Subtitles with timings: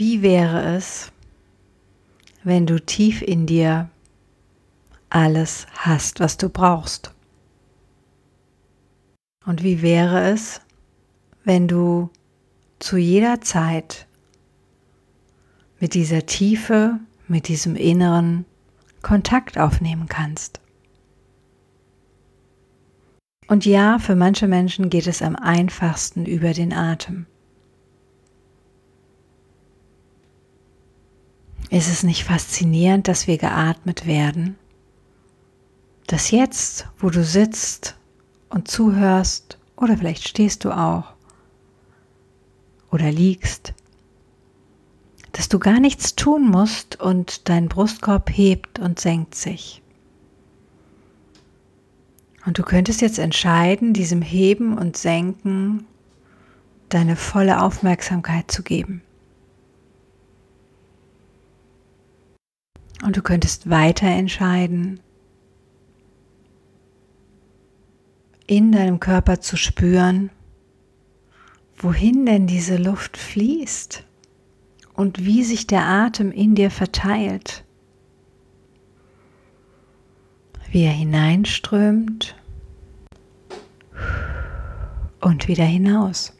[0.00, 1.12] Wie wäre es,
[2.42, 3.90] wenn du tief in dir
[5.10, 7.12] alles hast, was du brauchst?
[9.44, 10.62] Und wie wäre es,
[11.44, 12.08] wenn du
[12.78, 14.06] zu jeder Zeit
[15.80, 18.46] mit dieser Tiefe, mit diesem Inneren
[19.02, 20.62] Kontakt aufnehmen kannst?
[23.48, 27.26] Und ja, für manche Menschen geht es am einfachsten über den Atem.
[31.70, 34.58] Ist es nicht faszinierend, dass wir geatmet werden?
[36.08, 37.96] Dass jetzt, wo du sitzt
[38.48, 41.14] und zuhörst, oder vielleicht stehst du auch
[42.90, 43.72] oder liegst,
[45.30, 49.80] dass du gar nichts tun musst und dein Brustkorb hebt und senkt sich.
[52.46, 55.86] Und du könntest jetzt entscheiden, diesem Heben und Senken
[56.88, 59.02] deine volle Aufmerksamkeit zu geben.
[63.02, 65.00] Und du könntest weiter entscheiden,
[68.46, 70.30] in deinem Körper zu spüren,
[71.76, 74.04] wohin denn diese Luft fließt
[74.94, 77.64] und wie sich der Atem in dir verteilt,
[80.70, 82.36] wie er hineinströmt
[85.20, 86.32] und wieder hinaus.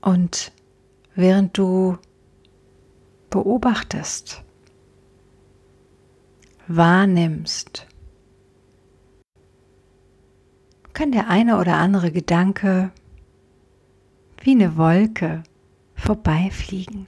[0.00, 0.52] Und
[1.16, 1.98] während du
[3.36, 4.42] beobachtest,
[6.68, 7.86] wahrnimmst,
[10.94, 12.90] kann der eine oder andere Gedanke
[14.40, 15.42] wie eine Wolke
[15.94, 17.06] vorbeifliegen.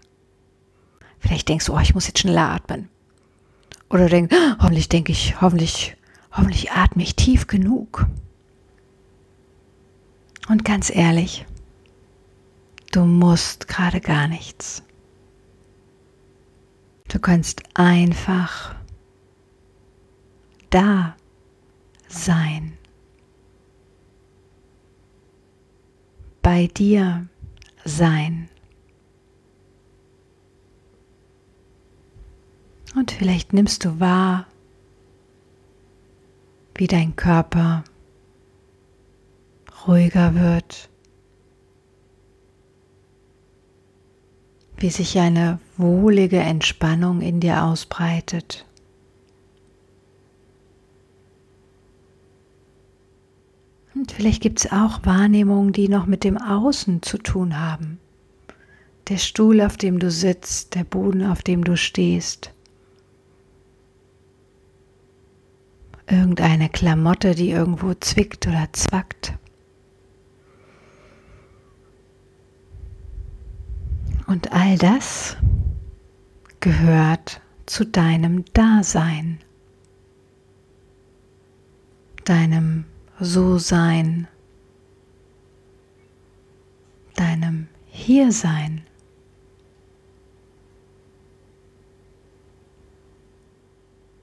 [1.19, 2.91] Vielleicht denkst du, oh, ich muss jetzt schneller atmen.
[3.89, 5.97] Oder denkst, oh, hoffentlich denke ich, hoffentlich,
[6.31, 8.07] hoffentlich atme ich tief genug.
[10.51, 11.47] Und ganz ehrlich,
[12.93, 14.83] du musst gerade gar nichts.
[17.09, 18.75] Du kannst einfach
[20.69, 21.17] da
[22.07, 22.77] sein.
[26.43, 27.27] Bei dir
[27.85, 28.49] sein.
[32.95, 34.47] Und vielleicht nimmst du wahr,
[36.75, 37.85] wie dein Körper
[39.87, 40.91] ruhiger wird
[44.79, 48.65] wie sich eine wohlige Entspannung in dir ausbreitet.
[53.95, 57.99] Und vielleicht gibt es auch Wahrnehmungen, die noch mit dem Außen zu tun haben.
[59.09, 62.53] Der Stuhl, auf dem du sitzt, der Boden, auf dem du stehst.
[66.07, 69.35] Irgendeine Klamotte, die irgendwo zwickt oder zwackt.
[74.29, 75.39] Und all das
[76.61, 79.39] gehört zu deinem Dasein,
[82.27, 82.85] deinem
[83.19, 84.29] So-Sein,
[87.17, 88.83] deinem Hiersein.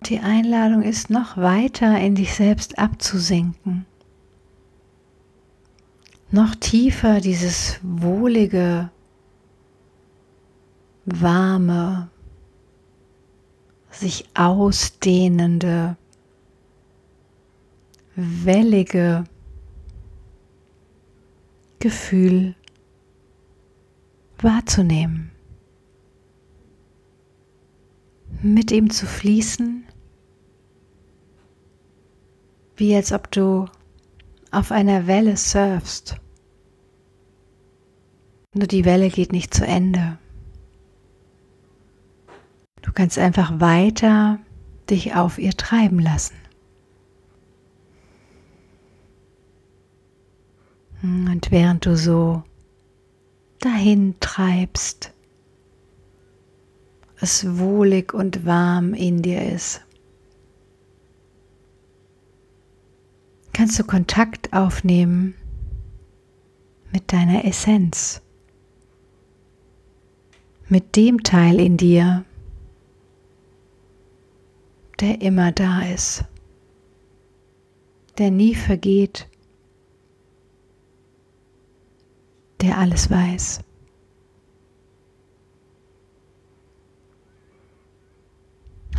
[0.04, 3.88] Die Einladung ist noch weiter in dich selbst abzusinken,
[6.30, 8.92] noch tiefer dieses wohlige
[11.06, 12.10] warme,
[13.92, 15.98] sich ausdehnende,
[18.16, 19.26] wellige
[21.80, 22.56] Gefühl
[24.40, 25.32] wahrzunehmen,
[28.42, 29.86] mit ihm zu fließen,
[32.78, 33.66] wie als ob du
[34.52, 36.18] auf einer Welle surfst.
[38.54, 40.18] Nur die Welle geht nicht zu Ende.
[42.86, 44.40] Du kannst einfach weiter
[44.92, 46.36] dich auf ihr treiben lassen.
[51.02, 52.44] Und während du so
[53.60, 55.12] dahin treibst,
[57.20, 59.82] es wohlig und warm in dir ist,
[63.54, 65.34] kannst du Kontakt aufnehmen
[66.92, 68.22] mit deiner Essenz,
[70.70, 72.26] mit dem Teil in dir,
[75.00, 76.24] der immer da ist,
[78.18, 79.28] der nie vergeht,
[82.62, 83.60] der alles weiß.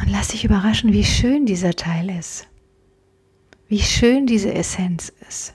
[0.00, 2.46] Und lass dich überraschen, wie schön dieser Teil ist,
[3.68, 5.54] wie schön diese Essenz ist.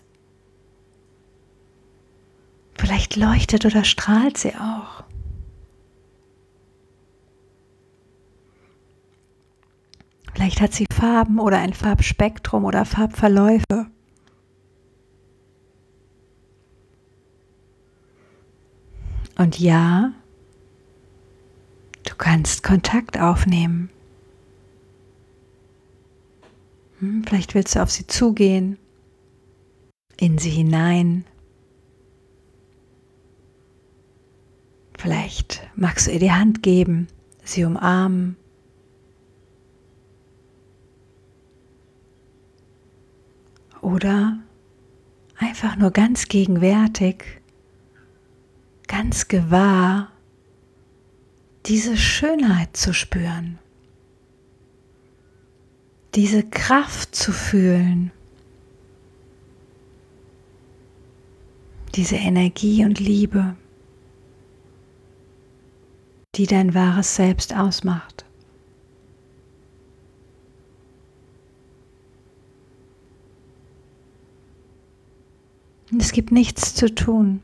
[2.76, 5.04] Vielleicht leuchtet oder strahlt sie auch.
[10.42, 13.86] Vielleicht hat sie Farben oder ein Farbspektrum oder Farbverläufe.
[19.38, 20.14] Und ja,
[22.08, 23.92] du kannst Kontakt aufnehmen.
[26.98, 28.80] Hm, vielleicht willst du auf sie zugehen,
[30.18, 31.24] in sie hinein.
[34.98, 37.06] Vielleicht magst du ihr die Hand geben,
[37.44, 38.38] sie umarmen.
[43.92, 44.40] Oder
[45.38, 47.26] einfach nur ganz gegenwärtig,
[48.88, 50.10] ganz gewahr
[51.66, 53.60] diese Schönheit zu spüren,
[56.16, 58.12] diese Kraft zu fühlen,
[61.96, 63.56] diese Energie und Liebe
[66.36, 68.26] die dein wahres Selbst ausmacht.
[75.81, 77.42] Und es gibt nichts zu tun.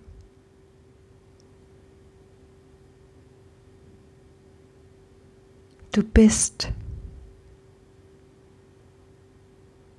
[5.92, 6.72] Du bist.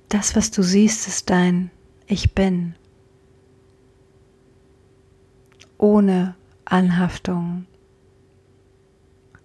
[0.07, 1.69] Das, was du siehst, ist dein
[2.07, 2.75] Ich bin.
[5.77, 6.35] Ohne
[6.65, 7.65] Anhaftung,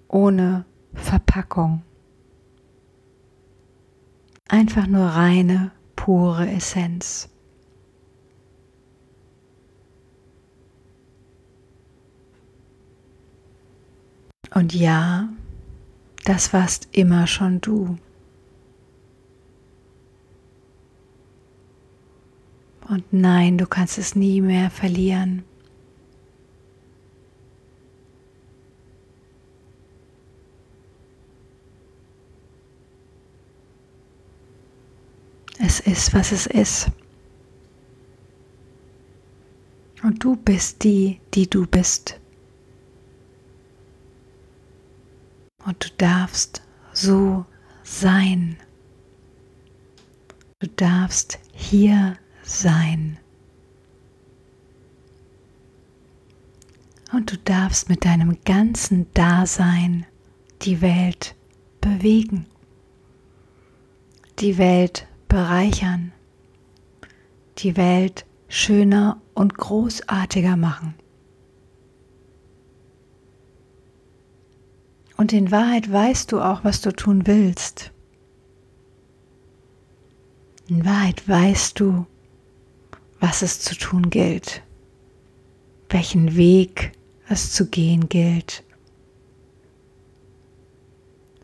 [0.09, 0.65] ohne
[0.95, 1.83] Verpackung.
[4.49, 7.29] Einfach nur reine, pure Essenz.
[14.55, 15.29] Und ja,
[16.25, 17.99] das warst immer schon du.
[22.89, 25.43] Und nein, du kannst es nie mehr verlieren.
[35.59, 36.91] Es ist, was es ist.
[40.05, 42.21] Und du bist die, die du bist.
[45.65, 46.63] Und du darfst
[46.93, 47.45] so
[47.83, 48.57] sein.
[50.59, 53.19] Du darfst hier sein.
[57.13, 60.07] Und du darfst mit deinem ganzen Dasein
[60.63, 61.35] die Welt
[61.81, 62.47] bewegen.
[64.41, 66.13] Die Welt bereichern,
[67.59, 70.95] die Welt schöner und großartiger machen.
[75.17, 77.93] Und in Wahrheit weißt du auch, was du tun willst.
[80.69, 82.07] In Wahrheit weißt du,
[83.21, 84.63] was es zu tun gilt,
[85.91, 86.93] welchen Weg
[87.29, 88.65] es zu gehen gilt,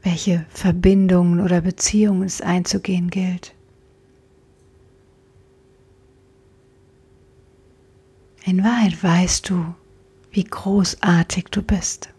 [0.03, 3.55] welche Verbindungen oder Beziehungen es einzugehen gilt.
[8.45, 9.75] In Wahrheit weißt du,
[10.33, 12.11] wie großartig du bist.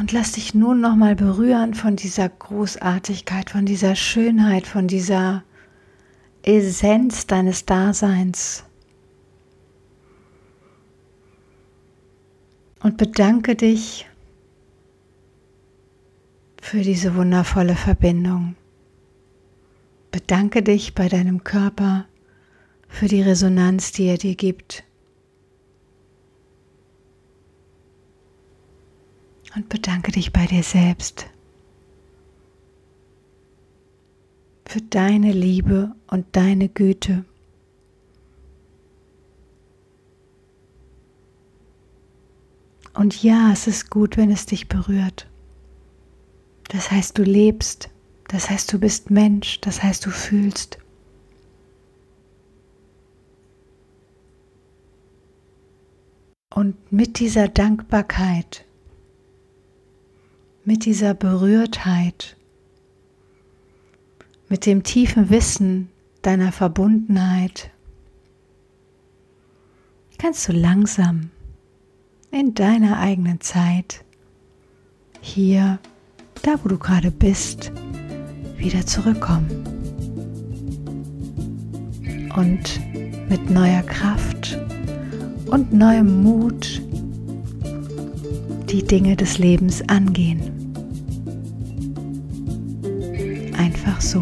[0.00, 5.44] Und lass dich nun nochmal berühren von dieser Großartigkeit, von dieser Schönheit, von dieser
[6.42, 8.64] Essenz deines Daseins.
[12.82, 14.08] Und bedanke dich
[16.62, 18.56] für diese wundervolle Verbindung.
[20.12, 22.06] Bedanke dich bei deinem Körper
[22.88, 24.82] für die Resonanz, die er dir gibt.
[29.54, 31.26] Und bedanke dich bei dir selbst
[34.70, 37.24] für deine Liebe und deine Güte.
[42.94, 45.28] Und ja, es ist gut, wenn es dich berührt.
[46.68, 47.90] Das heißt, du lebst,
[48.28, 50.78] das heißt, du bist Mensch, das heißt, du fühlst.
[56.54, 58.64] Und mit dieser Dankbarkeit,
[60.64, 62.36] mit dieser Berührtheit,
[64.48, 65.88] mit dem tiefen Wissen
[66.22, 67.70] deiner Verbundenheit,
[70.18, 71.30] kannst du langsam
[72.30, 74.04] in deiner eigenen Zeit
[75.20, 75.78] hier,
[76.42, 77.72] da wo du gerade bist,
[78.56, 79.48] wieder zurückkommen.
[82.36, 82.80] Und
[83.28, 84.58] mit neuer Kraft
[85.46, 86.82] und neuem Mut
[88.70, 90.39] die Dinge des Lebens angehen.
[93.70, 94.20] Einfach so.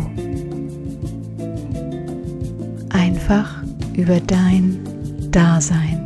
[2.91, 3.63] Einfach
[3.95, 4.79] über dein
[5.31, 5.98] Dasein.